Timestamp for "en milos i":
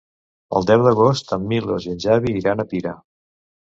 1.37-1.93